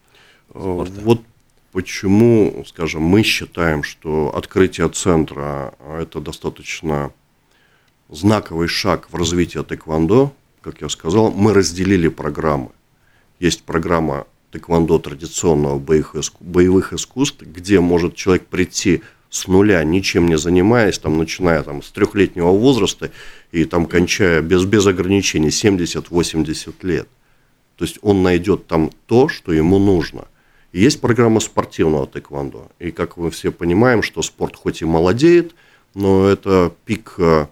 Спорта? 0.51 0.93
Вот 1.03 1.23
почему, 1.73 2.63
скажем, 2.67 3.03
мы 3.03 3.23
считаем, 3.23 3.85
что 3.85 4.35
открытие 4.37 4.91
центра– 4.91 5.73
это 5.99 6.21
достаточно 6.21 7.11
знаковый 8.15 8.69
шаг 8.69 9.09
в 9.11 9.17
развитии 9.17 9.63
тэквондо, 9.63 10.33
как 10.61 10.81
я 10.81 10.89
сказал, 10.89 11.31
мы 11.31 11.53
разделили 11.53 12.09
программы. 12.09 12.71
Есть 13.39 13.65
программа 13.65 14.27
тэквондо 14.51 14.99
традиционного 14.99 15.79
боевых 15.79 16.93
искусств, 16.93 17.43
где 17.43 17.81
может 17.81 18.15
человек 18.15 18.47
прийти 18.47 19.03
с 19.29 19.49
нуля, 19.49 19.83
ничем 19.83 20.29
не 20.29 20.39
занимаясь, 20.39 20.99
там, 20.99 21.19
начиная 21.19 21.63
там, 21.65 21.83
с 21.83 21.91
трехлетнего 21.91 22.51
возраста 22.51 23.11
и 23.51 23.65
там, 23.65 23.87
кончая 23.87 24.41
без, 24.41 24.65
без 24.65 24.87
ограничений 24.87 25.49
70-80 25.49 26.75
лет. 26.83 27.09
То 27.77 27.85
есть 27.85 27.99
он 28.03 28.23
найдет 28.23 28.69
там 28.69 28.93
то, 29.07 29.29
что 29.29 29.53
ему 29.53 29.81
нужно. 29.81 30.27
И 30.71 30.81
есть 30.81 31.01
программа 31.01 31.41
спортивного 31.41 32.07
тэквондо. 32.07 32.71
И 32.79 32.93
как 32.93 33.17
мы 33.17 33.31
все 33.33 33.51
понимаем, 33.51 34.05
что 34.05 34.23
спорт 34.23 34.55
хоть 34.55 34.83
и 34.83 34.85
молодеет, 34.85 35.55
но 35.95 36.29
это 36.29 36.73
пик 36.85 37.17
Э, 37.19 37.47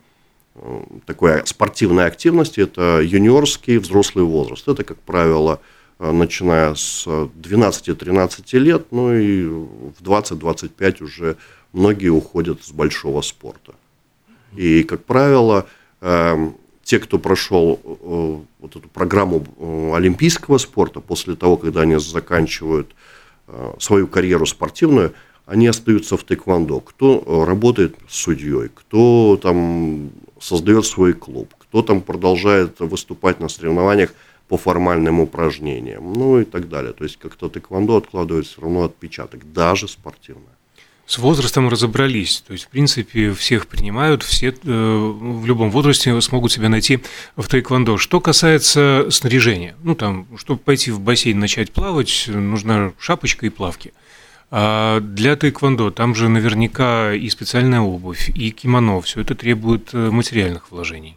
такой 1.06 1.46
спортивной 1.46 2.06
активности, 2.06 2.60
это 2.60 3.00
юниорский 3.00 3.78
взрослый 3.78 4.24
возраст. 4.24 4.68
Это, 4.68 4.84
как 4.84 4.98
правило, 4.98 5.60
э, 5.98 6.10
начиная 6.10 6.74
с 6.74 7.06
12-13 7.06 8.58
лет, 8.58 8.86
ну 8.90 9.14
и 9.14 9.44
в 9.44 10.02
20-25 10.02 11.02
уже 11.02 11.36
многие 11.72 12.08
уходят 12.08 12.62
с 12.62 12.70
большого 12.70 13.22
спорта. 13.22 13.74
И, 14.54 14.82
как 14.82 15.04
правило, 15.04 15.66
эм, 16.02 16.56
те, 16.84 16.98
кто 16.98 17.18
прошел 17.18 17.80
э, 17.82 18.40
вот 18.60 18.76
эту 18.76 18.88
программу 18.88 19.46
олимпийского 19.94 20.58
спорта, 20.58 21.00
после 21.00 21.34
того, 21.34 21.56
когда 21.56 21.82
они 21.82 21.96
заканчивают 21.96 22.94
свою 23.78 24.06
карьеру 24.06 24.46
спортивную, 24.46 25.12
они 25.46 25.66
остаются 25.66 26.16
в 26.16 26.24
тэквондо. 26.24 26.80
Кто 26.80 27.44
работает 27.44 27.96
судьей, 28.08 28.70
кто 28.74 29.38
там 29.42 30.10
создает 30.42 30.84
свой 30.84 31.12
клуб, 31.12 31.54
кто 31.58 31.82
там 31.82 32.00
продолжает 32.00 32.80
выступать 32.80 33.40
на 33.40 33.48
соревнованиях 33.48 34.12
по 34.48 34.58
формальным 34.58 35.20
упражнениям, 35.20 36.12
ну 36.12 36.40
и 36.40 36.44
так 36.44 36.68
далее. 36.68 36.92
То 36.92 37.04
есть 37.04 37.16
как-то 37.16 37.48
тэквондо 37.48 37.96
откладывает 37.96 38.46
все 38.46 38.60
равно 38.60 38.84
отпечаток, 38.84 39.52
даже 39.52 39.88
спортивное. 39.88 40.52
С 41.06 41.18
возрастом 41.18 41.68
разобрались. 41.68 42.42
То 42.46 42.52
есть, 42.52 42.64
в 42.64 42.68
принципе, 42.68 43.32
всех 43.32 43.66
принимают, 43.66 44.22
все 44.22 44.48
э, 44.48 44.52
в 44.62 45.46
любом 45.46 45.70
возрасте 45.70 46.20
смогут 46.20 46.52
себя 46.52 46.68
найти 46.68 47.00
в 47.36 47.48
тайквондо. 47.48 47.98
Что 47.98 48.20
касается 48.20 49.08
снаряжения, 49.10 49.76
ну 49.82 49.94
там, 49.94 50.26
чтобы 50.36 50.60
пойти 50.60 50.90
в 50.90 51.00
бассейн 51.00 51.38
начать 51.38 51.72
плавать, 51.72 52.24
нужна 52.28 52.92
шапочка 52.98 53.46
и 53.46 53.50
плавки. 53.50 53.92
А 54.54 55.00
для 55.00 55.34
тайквондо 55.36 55.90
там 55.90 56.14
же 56.14 56.28
наверняка 56.28 57.14
и 57.14 57.30
специальная 57.30 57.80
обувь, 57.80 58.28
и 58.34 58.50
кимоно. 58.50 59.00
Все 59.00 59.22
это 59.22 59.34
требует 59.34 59.94
э, 59.94 60.10
материальных 60.10 60.70
вложений. 60.70 61.16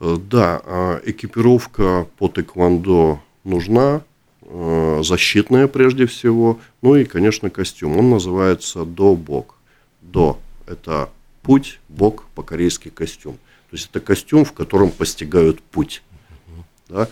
Э, 0.00 0.16
да, 0.18 0.60
а 0.64 1.00
экипировка 1.04 2.08
по 2.18 2.26
тэквондо 2.26 3.20
нужна, 3.44 4.02
э, 4.42 5.00
защитная 5.04 5.68
прежде 5.68 6.06
всего, 6.06 6.58
ну 6.82 6.96
и, 6.96 7.04
конечно, 7.04 7.50
костюм. 7.50 7.98
Он 7.98 8.10
называется 8.10 8.84
до-бок. 8.84 9.54
До– 10.02 10.40
это 10.66 11.10
путь, 11.42 11.78
бок– 11.88 12.24
по-корейски 12.34 12.88
костюм. 12.88 13.34
То 13.70 13.76
есть 13.76 13.90
это 13.92 14.00
костюм, 14.00 14.44
в 14.44 14.52
котором 14.52 14.90
постигают 14.90 15.62
путь. 15.62 16.02
Да? 16.88 17.06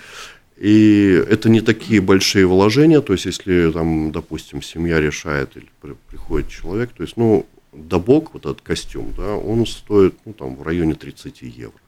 И 0.56 1.24
это 1.28 1.48
не 1.48 1.60
такие 1.60 2.00
большие 2.00 2.46
вложения, 2.46 3.00
то 3.00 3.12
есть 3.12 3.26
если 3.26 3.72
там, 3.72 4.12
допустим, 4.12 4.62
семья 4.62 5.00
решает 5.00 5.56
или 5.56 5.68
приходит 6.08 6.48
человек, 6.48 6.90
то 6.92 7.02
есть, 7.02 7.16
ну, 7.16 7.46
добок, 7.72 8.34
вот 8.34 8.46
этот 8.46 8.60
костюм, 8.60 9.12
да, 9.16 9.34
он 9.34 9.66
стоит, 9.66 10.14
ну, 10.24 10.32
там, 10.32 10.54
в 10.54 10.62
районе 10.62 10.94
30 10.94 11.42
евро. 11.42 11.78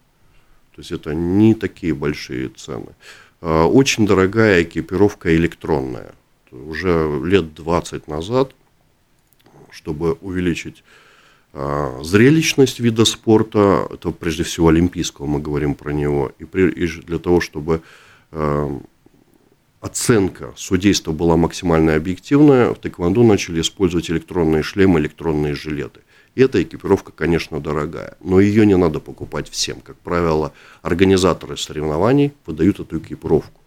То 0.74 0.80
есть 0.80 0.92
это 0.92 1.14
не 1.14 1.54
такие 1.54 1.94
большие 1.94 2.48
цены. 2.48 2.88
А, 3.40 3.66
очень 3.66 4.06
дорогая 4.06 4.62
экипировка 4.62 5.34
электронная. 5.34 6.12
Уже 6.50 7.20
лет 7.24 7.54
20 7.54 8.08
назад, 8.08 8.52
чтобы 9.70 10.14
увеличить 10.14 10.82
а, 11.52 12.00
зрелищность 12.02 12.80
вида 12.80 13.04
спорта, 13.04 13.86
это 13.90 14.10
прежде 14.10 14.42
всего 14.42 14.68
олимпийского, 14.68 15.26
мы 15.26 15.40
говорим 15.40 15.74
про 15.74 15.92
него, 15.92 16.32
и, 16.38 16.44
для 17.06 17.18
того, 17.18 17.40
чтобы 17.40 17.80
оценка 19.80 20.52
судейства 20.56 21.12
была 21.12 21.36
максимально 21.36 21.94
объективная, 21.94 22.74
в 22.74 22.78
тэквондо 22.78 23.22
начали 23.22 23.60
использовать 23.60 24.10
электронные 24.10 24.62
шлемы, 24.62 25.00
электронные 25.00 25.54
жилеты. 25.54 26.00
И 26.34 26.42
эта 26.42 26.62
экипировка, 26.62 27.12
конечно, 27.12 27.60
дорогая, 27.60 28.16
но 28.20 28.40
ее 28.40 28.66
не 28.66 28.76
надо 28.76 29.00
покупать 29.00 29.48
всем. 29.48 29.80
Как 29.80 29.96
правило, 29.96 30.52
организаторы 30.82 31.56
соревнований 31.56 32.32
выдают 32.44 32.78
эту 32.78 32.98
экипировку 32.98 33.60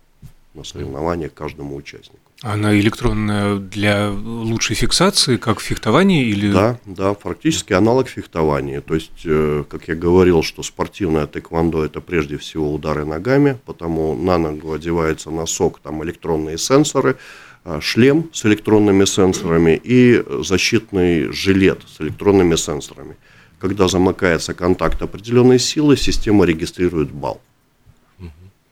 на 0.53 0.63
соревнования 0.63 1.29
каждому 1.29 1.75
участнику. 1.75 2.28
Она 2.41 2.79
электронная 2.79 3.57
для 3.57 4.09
лучшей 4.11 4.75
фиксации, 4.75 5.35
как 5.35 5.59
в 5.59 5.63
фехтовании 5.63 6.25
или? 6.25 6.51
Да, 6.51 6.79
да, 6.85 7.13
фактически 7.13 7.73
аналог 7.73 8.07
фехтования. 8.07 8.79
То 8.79 8.95
есть, 8.95 9.25
э, 9.25 9.65
как 9.69 9.89
я 9.89 9.95
говорил, 9.95 10.41
что 10.41 10.63
спортивное 10.63 11.27
тэквондо– 11.27 11.83
это 11.85 11.99
прежде 11.99 12.37
всего 12.37 12.73
удары 12.73 13.03
ногами, 13.03 13.57
потому 13.65 14.15
на 14.15 14.37
ногу 14.37 14.73
одевается 14.73 15.31
носок, 15.31 15.79
там 15.79 16.03
электронные 16.03 16.57
сенсоры– 16.57 17.17
а, 17.65 17.81
шлем 17.81 18.29
с 18.33 18.45
электронными 18.45 19.05
сенсорами 19.05 19.79
и 19.83 20.23
защитный 20.43 21.31
жилет 21.31 21.81
с 21.87 22.01
электронными 22.01 22.55
сенсорами. 22.55 23.17
Когда 23.59 23.87
замыкается 23.87 24.53
контакт 24.53 25.01
определенной 25.01 25.59
силы, 25.59 25.97
система 25.97 26.45
регистрирует 26.45 27.11
балл. 27.11 27.41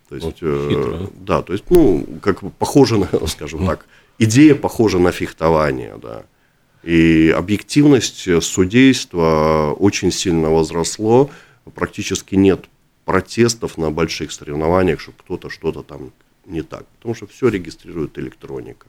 То 0.10 0.16
есть, 0.16 0.26
вот 0.26 0.38
э, 0.42 1.08
да, 1.20 1.42
то 1.42 1.54
есть, 1.54 1.66
ну, 1.70 2.06
как 2.22 2.42
бы 2.44 2.50
похоже 2.50 2.98
на, 2.98 3.28
скажем 3.28 3.66
так, 3.66 3.86
идея 4.20 4.56
похожа 4.56 5.00
на 5.00 5.12
фехтование, 5.12 5.96
да. 6.02 6.24
И 6.84 7.34
объективность 7.36 8.44
судейства 8.44 9.76
очень 9.78 10.12
сильно 10.12 10.50
возросло, 10.50 11.30
практически 11.76 12.36
нет 12.36 12.66
протестов 13.04 13.78
на 13.78 13.92
больших 13.92 14.32
соревнованиях, 14.32 15.00
что 15.00 15.12
кто-то 15.12 15.50
что-то 15.50 15.81
там 15.81 16.12
не 16.46 16.62
так, 16.62 16.86
потому 16.98 17.16
что 17.16 17.27
все 17.27 17.50
регистрирует 17.50 18.18
электроника. 18.18 18.88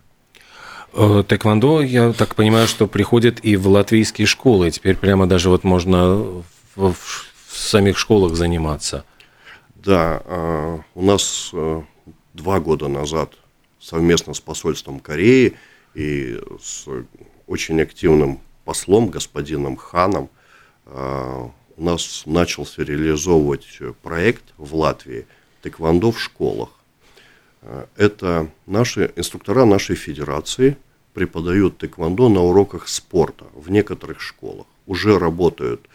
Э, 0.93 1.23
тэквондо, 1.27 1.83
я 1.83 2.13
так 2.13 2.35
понимаю, 2.35 2.67
что 2.67 2.87
приходит 2.87 3.45
и 3.45 3.57
в 3.57 3.69
латвийские 3.69 4.27
школы. 4.27 4.71
Теперь 4.71 4.97
прямо 4.97 5.27
даже 5.27 5.51
вот 5.51 5.65
можно 5.65 6.43
в, 6.77 6.95
в 6.95 7.57
самих 7.57 7.99
школах 7.99 8.35
заниматься. 8.35 9.05
Да, 9.79 10.23
а, 10.25 10.81
у 10.97 11.03
нас 11.03 11.51
э, 11.53 11.83
два 12.35 12.59
года 12.59 12.89
назад 12.89 13.35
совместно 13.79 14.35
с 14.35 14.41
посольством 14.41 14.99
Кореи 14.99 15.57
и 15.95 16.37
с 16.61 16.89
очень 17.47 17.81
активным 17.81 18.41
послом, 18.65 19.09
господином 19.09 19.77
Ханом, 19.77 20.31
а, 20.85 21.53
у 21.77 21.83
нас 21.83 22.25
начался 22.27 22.83
реализовывать 22.83 23.79
проект 24.03 24.43
в 24.57 24.75
Латвии 24.75 25.29
«Тэквондо 25.63 26.11
в 26.11 26.21
школах». 26.21 26.71
Это 27.97 28.51
наши 28.67 29.13
инструктора 29.15 29.65
нашей 29.65 29.95
федерации 29.95 30.77
преподают 31.15 31.79
тэквондо 31.79 32.29
на 32.29 32.41
уроках 32.41 32.89
спорта 32.89 33.47
в 33.55 33.71
некоторых 33.71 34.21
школах. 34.21 34.67
Уже 34.87 35.19
работают 35.19 35.89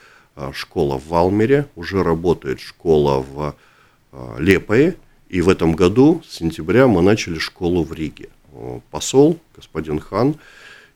школа 0.54 0.98
в 0.98 1.08
Валмере, 1.08 1.68
уже 1.76 2.02
работает 2.02 2.60
школа 2.60 3.20
в 3.20 3.56
Лепое, 4.38 4.96
и 5.30 5.42
в 5.42 5.50
этом 5.50 5.74
году, 5.74 6.22
с 6.28 6.36
сентября, 6.36 6.88
мы 6.88 7.02
начали 7.02 7.40
школу 7.40 7.84
в 7.84 7.94
Риге. 7.94 8.30
Посол, 8.92 9.40
господин 9.56 10.00
Хан, 10.00 10.36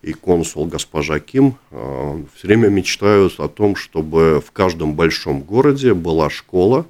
и 0.04 0.14
консул 0.14 0.68
госпожа 0.68 1.20
Ким 1.20 1.58
все 1.72 2.48
время 2.48 2.68
мечтают 2.68 3.40
о 3.40 3.48
том, 3.48 3.76
чтобы 3.76 4.42
в 4.46 4.52
каждом 4.52 4.94
большом 4.94 5.42
городе 5.42 5.96
была 5.96 6.30
школа, 6.30 6.86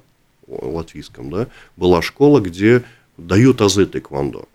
латвийском, 0.46 1.30
да, 1.30 1.48
была 1.76 2.02
школа, 2.02 2.40
где 2.40 2.82
дают 3.16 3.60
азы 3.60 3.86
тэквондо. 3.86 4.46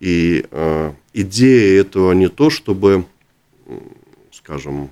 И 0.00 0.44
э, 0.50 0.92
идея 1.12 1.80
этого 1.80 2.12
не 2.12 2.28
то, 2.28 2.50
чтобы, 2.50 3.04
скажем, 4.32 4.90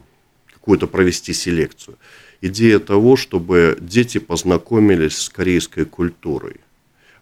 какую-то 0.53 0.87
провести 0.87 1.33
селекцию. 1.33 1.99
Идея 2.43 2.79
того, 2.79 3.17
чтобы 3.17 3.77
дети 3.81 4.19
познакомились 4.19 5.19
с 5.19 5.29
корейской 5.29 5.85
культурой. 5.85 6.57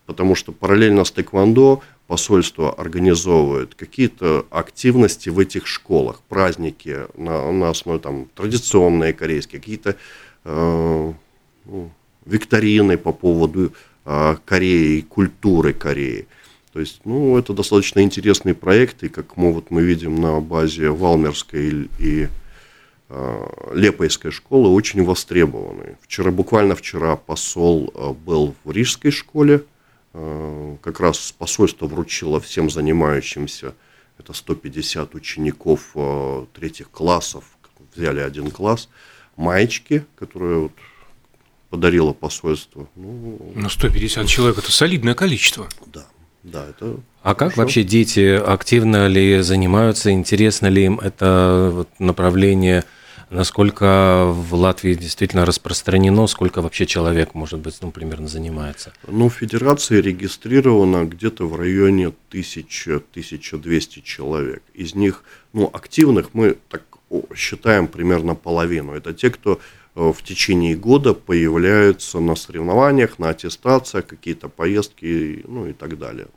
Потому 0.07 0.35
что 0.35 0.53
параллельно 0.53 1.05
с 1.05 1.11
тэквондо 1.11 1.83
посольство 2.07 2.73
организовывает 2.73 3.75
какие-то 3.75 4.47
активности 4.51 5.29
в 5.29 5.39
этих 5.39 5.67
школах, 5.67 6.23
праздники 6.29 7.01
на, 7.17 7.53
на 7.53 7.69
основе 7.69 7.99
там, 7.99 8.29
традиционные 8.35 9.13
корейские, 9.13 9.61
какие-то 9.61 9.97
э, 10.45 11.13
ну, 11.67 11.91
викторины 12.25 12.97
по 12.97 13.13
поводу 13.13 13.73
а, 14.05 14.39
Кореи, 14.47 15.01
культуры 15.03 15.75
Кореи. 15.75 16.27
То 16.73 16.81
есть, 16.81 17.01
ну, 17.05 17.37
это 17.37 17.53
достаточно 17.53 18.01
интересный 18.01 18.55
проект, 18.55 19.03
и 19.03 19.09
как 19.09 19.37
мы, 19.37 19.53
вот, 19.53 19.71
мы 19.71 19.83
видим 19.83 20.21
на 20.21 20.41
базе 20.41 20.91
Валмерской 20.91 21.69
и, 21.69 21.89
и 21.99 22.23
э, 22.25 22.29
Лепойской 23.73 24.31
школы, 24.31 24.69
очень 24.69 25.03
востребованы. 25.03 25.97
Вчера, 26.03 26.31
буквально 26.31 26.75
вчера 26.75 27.17
посол 27.17 27.91
э, 27.95 28.13
был 28.13 28.55
в 28.65 28.71
Рижской 28.71 29.11
школе, 29.11 29.65
э, 30.13 30.77
как 30.83 31.01
раз 31.01 31.33
посольство 31.33 31.87
вручило 31.87 32.39
всем 32.39 32.69
занимающимся, 32.69 33.75
это 34.19 34.35
150 34.35 35.15
учеников 35.15 35.93
э, 35.95 36.47
третьих 36.53 36.91
классов, 36.91 37.45
взяли 37.95 38.21
один 38.21 38.51
класс, 38.51 38.91
маечки, 39.37 40.05
которые 40.17 40.61
вот 40.61 40.73
подарило 41.71 42.13
посольство. 42.13 42.89
Ну, 42.95 43.53
ну 43.55 43.69
150 43.71 44.27
человек– 44.27 44.59
это 44.59 44.71
солидное 44.71 45.15
количество. 45.15 45.67
Да, 45.87 46.07
да, 46.43 46.67
это 46.69 47.01
а 47.23 47.35
как 47.35 47.53
Хорошо. 47.53 47.61
вообще 47.61 47.83
дети 47.83 48.37
активно 48.37 49.07
ли 49.07 49.43
занимаются, 49.43 50.11
интересно 50.13 50.69
ли 50.69 50.87
им 50.87 50.99
это 50.99 51.87
направление, 51.99 52.85
насколько 53.31 54.27
в 54.27 54.55
Латвии 54.55 54.95
действительно 54.95 55.45
распространено, 55.45 56.27
сколько 56.27 56.63
вообще 56.63 56.87
человек, 56.87 57.35
может 57.35 57.61
быть, 57.61 57.79
ну, 57.81 57.91
примерно 57.91 58.29
занимается? 58.29 58.93
Ну, 59.07 59.29
в 59.29 59.35
Федерации 59.35 60.01
регистрировано 60.01 61.05
где-то 61.05 61.47
в 61.47 61.57
районе 61.57 62.13
1000-1200 62.31 64.03
человек. 64.03 64.63
Из 64.75 64.95
них, 64.95 65.25
ну, 65.53 65.71
активных 65.73 66.35
мы 66.35 66.57
так 66.69 66.83
считаем 67.35 67.89
примерно 67.89 68.35
половину. 68.35 68.93
Это 68.93 69.15
те, 69.15 69.31
кто 69.31 69.61
Э, 69.99 70.13
в 70.13 70.23
течение 70.23 70.77
года 70.77 71.13
появляются 71.13 72.21
на 72.21 72.37
соревнованиях, 72.37 73.19
на 73.19 73.31
аттестациях, 73.31 74.07
какие-то 74.07 74.49
поездки, 74.49 75.45
ну 75.49 75.67
и 75.67 75.73
так 75.73 75.99
далее. 75.99 76.29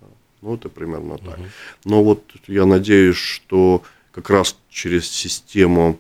Ну, 0.41 0.55
это 0.55 0.67
примерно 0.67 1.19
так. 1.19 1.37
Угу. 1.37 1.45
Но 1.85 2.03
вот 2.03 2.23
я 2.47 2.65
надеюсь, 2.65 3.17
что 3.17 3.83
как 4.11 4.31
раз 4.31 4.57
через 4.69 5.07
систему, 5.07 5.99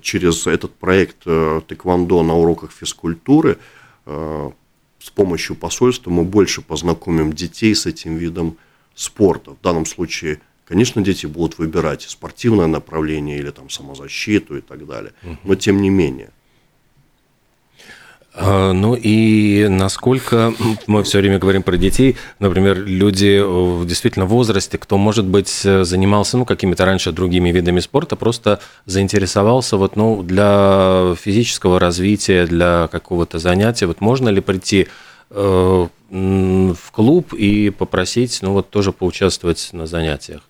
через 0.00 0.46
этот 0.46 0.74
проект 0.74 1.18
э, 1.26 1.60
Тэквондо 1.66 2.22
на 2.22 2.34
уроках 2.34 2.72
физкультуры 2.72 3.58
э, 4.06 4.50
с 4.98 5.10
помощью 5.10 5.56
посольства 5.56 6.10
мы 6.10 6.24
больше 6.24 6.62
познакомим 6.62 7.32
детей 7.32 7.74
с 7.74 7.86
этим 7.86 8.16
видом 8.16 8.56
спорта. 8.94 9.52
В 9.52 9.60
данном 9.60 9.84
случае, 9.84 10.40
конечно, 10.64 11.02
дети 11.02 11.26
будут 11.26 11.58
выбирать 11.58 12.02
спортивное 12.02 12.66
направление 12.66 13.38
или 13.38 13.50
там 13.50 13.68
самозащиту 13.68 14.56
и 14.56 14.60
так 14.60 14.86
далее. 14.86 15.12
Но 15.44 15.54
тем 15.56 15.82
не 15.82 15.90
менее. 15.90 16.30
А, 18.34 18.72
ну 18.72 18.94
и 18.94 19.66
насколько 19.68 20.54
мы 20.86 21.02
все 21.02 21.18
время 21.18 21.38
говорим 21.38 21.62
про 21.62 21.76
детей, 21.76 22.16
например, 22.38 22.78
люди 22.78 23.40
в 23.42 23.84
действительно 23.86 24.24
возрасте, 24.24 24.78
кто, 24.78 24.96
может 24.96 25.26
быть, 25.26 25.50
занимался 25.50 26.38
ну, 26.38 26.46
какими-то 26.46 26.84
раньше 26.86 27.12
другими 27.12 27.50
видами 27.50 27.80
спорта, 27.80 28.16
просто 28.16 28.60
заинтересовался 28.86 29.76
вот, 29.76 29.96
ну, 29.96 30.22
для 30.22 31.14
физического 31.20 31.78
развития, 31.78 32.46
для 32.46 32.88
какого-то 32.90 33.38
занятия, 33.38 33.86
вот 33.86 34.00
можно 34.00 34.30
ли 34.30 34.40
прийти 34.40 34.88
э, 35.30 35.86
в 36.10 36.92
клуб 36.92 37.34
и 37.34 37.68
попросить, 37.70 38.38
ну 38.40 38.52
вот 38.52 38.70
тоже 38.70 38.92
поучаствовать 38.92 39.70
на 39.72 39.86
занятиях? 39.86 40.40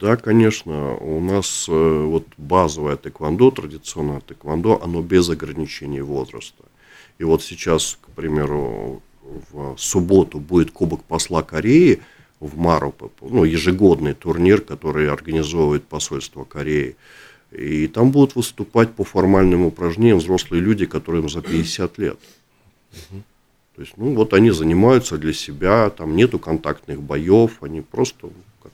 Да, 0.00 0.16
конечно. 0.16 0.96
У 0.96 1.20
нас 1.20 1.66
э, 1.68 1.72
вот 1.72 2.24
базовое 2.38 2.96
тэквондо, 2.96 3.50
традиционное 3.50 4.20
тэквондо, 4.20 4.80
оно 4.82 5.02
без 5.02 5.28
ограничений 5.28 6.00
возраста. 6.00 6.64
И 7.20 7.24
вот 7.24 7.42
сейчас, 7.42 7.98
к 8.00 8.08
примеру, 8.12 9.02
в 9.52 9.76
субботу 9.76 10.38
будет 10.38 10.70
Кубок 10.70 11.04
посла 11.04 11.42
Кореи 11.42 12.00
в 12.40 12.56
Марупе, 12.56 13.10
ну, 13.20 13.44
ежегодный 13.44 14.14
турнир, 14.14 14.62
который 14.62 15.10
организовывает 15.12 15.84
посольство 15.84 16.44
Кореи. 16.44 16.96
И 17.50 17.88
там 17.88 18.10
будут 18.10 18.36
выступать 18.36 18.94
по 18.94 19.04
формальным 19.04 19.66
упражнениям 19.66 20.16
взрослые 20.16 20.62
люди, 20.62 20.86
которым 20.86 21.28
за 21.28 21.42
50 21.42 21.98
лет. 21.98 22.18
То 23.10 23.82
есть, 23.82 23.98
ну, 23.98 24.14
вот 24.14 24.32
они 24.32 24.50
занимаются 24.50 25.18
для 25.18 25.34
себя, 25.34 25.90
там 25.90 26.16
нету 26.16 26.38
контактных 26.38 27.02
боев, 27.02 27.62
они 27.62 27.82
просто 27.82 28.30
как, 28.62 28.72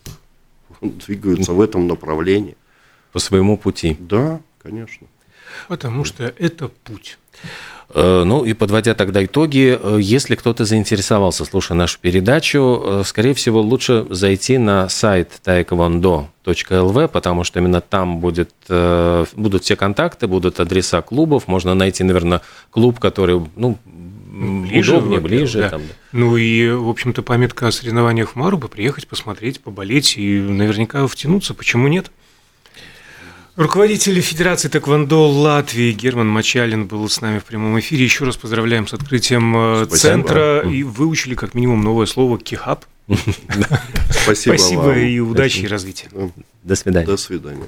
двигаются 1.04 1.52
в 1.52 1.60
этом 1.60 1.88
направлении. 1.88 2.56
По 3.10 3.18
своему 3.18 3.58
пути. 3.58 3.96
Да, 3.98 4.40
конечно. 4.62 5.08
Потому 5.66 6.04
что 6.04 6.32
это 6.38 6.68
путь. 6.68 7.18
Э, 7.98 8.24
ну 8.24 8.44
и 8.44 8.52
подводя 8.52 8.94
тогда 8.94 9.24
итоги, 9.24 9.78
э, 9.80 9.98
если 9.98 10.34
кто-то 10.34 10.66
заинтересовался, 10.66 11.46
слушая 11.46 11.78
нашу 11.78 11.98
передачу, 11.98 12.82
э, 12.84 13.02
скорее 13.06 13.32
всего, 13.32 13.62
лучше 13.62 14.06
зайти 14.10 14.58
на 14.58 14.90
сайт 14.90 15.40
taekwondo.lv, 15.42 17.08
потому 17.08 17.44
что 17.44 17.58
именно 17.58 17.80
там 17.80 18.18
будет, 18.18 18.50
будут 18.68 19.64
все 19.64 19.76
контакты, 19.76 20.26
будут 20.26 20.60
адреса 20.60 21.00
клубов, 21.00 21.48
можно 21.48 21.74
найти, 21.74 22.04
наверное, 22.04 22.42
клуб, 22.70 23.00
который 23.00 23.40
ну, 23.56 23.78
ближе, 23.86 24.96
удобнее, 24.96 25.20
ближе. 25.20 25.60
Да. 25.60 25.68
Там, 25.70 25.80
да. 25.80 25.94
Ну 26.12 26.36
и, 26.36 26.68
в 26.68 26.90
общем-то, 26.90 27.22
памятка 27.22 27.68
о 27.68 27.72
соревнованиях 27.72 28.32
в 28.32 28.36
Марубе, 28.36 28.68
приехать, 28.68 29.08
посмотреть, 29.08 29.60
поболеть 29.60 30.18
и 30.18 30.38
наверняка 30.38 31.06
втянуться, 31.06 31.54
почему 31.54 31.88
нет? 31.88 32.10
Руководитель 33.56 34.20
Федерации 34.20 34.68
Тэквондо 34.68 35.30
Латвии 35.30 35.90
Герман 35.92 36.28
Мачалин 36.28 36.86
был 36.86 37.08
с 37.08 37.22
нами 37.22 37.38
в 37.38 37.44
прямом 37.44 37.78
эфире. 37.80 38.04
Еще 38.04 38.26
раз 38.26 38.36
поздравляем 38.36 38.86
с 38.86 38.92
открытием 38.92 39.56
э, 39.56 39.86
Спасибо. 39.86 39.96
центра. 39.96 40.60
И 40.70 40.82
выучили 40.82 41.34
как 41.34 41.54
минимум 41.54 41.82
новое 41.82 42.04
слово 42.04 42.38
«кихаб». 42.38 42.84
Спасибо 44.10 44.56
Спасибо 44.56 44.98
и 44.98 45.18
удачи 45.20 45.60
и 45.60 45.66
развития. 45.66 46.08
До 46.64 46.74
свидания. 46.74 47.06
До 47.06 47.16
свидания. 47.16 47.66